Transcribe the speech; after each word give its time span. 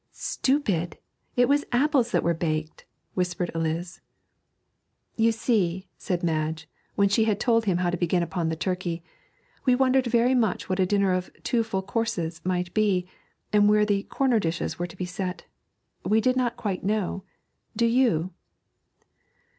'Stupid! 0.13 0.97
it 1.35 1.47
was 1.47 1.63
apples 1.71 2.09
that 2.09 2.23
were 2.23 2.33
baked,' 2.33 2.85
whispered 3.13 3.51
Eliz. 3.53 4.01
'You 5.15 5.31
see,' 5.31 5.89
said 5.95 6.23
Madge, 6.23 6.67
when 6.95 7.07
she 7.07 7.25
had 7.25 7.39
told 7.39 7.65
him 7.65 7.77
how 7.77 7.91
to 7.91 7.97
begin 7.97 8.23
upon 8.23 8.49
the 8.49 8.55
turkey, 8.55 9.03
'we 9.63 9.75
wondered 9.75 10.07
very 10.07 10.33
much 10.33 10.67
what 10.67 10.79
a 10.79 10.87
dinner 10.87 11.13
of 11.13 11.29
"two 11.43 11.61
full 11.63 11.83
courses" 11.83 12.41
might 12.43 12.73
be, 12.73 13.05
and 13.53 13.69
where 13.69 13.85
the 13.85 14.01
"corner 14.01 14.39
dishes" 14.39 14.79
were 14.79 14.87
to 14.87 14.97
be 14.97 15.05
set. 15.05 15.45
We 16.03 16.19
did 16.19 16.35
not 16.35 16.57
quite 16.57 16.83
know 16.83 17.23
do 17.75 17.85
you?' 17.85 18.33